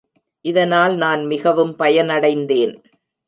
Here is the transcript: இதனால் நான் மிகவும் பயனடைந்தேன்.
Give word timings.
இதனால் 0.45 0.95
நான் 0.95 1.25
மிகவும் 1.25 1.73
பயனடைந்தேன். 1.79 2.73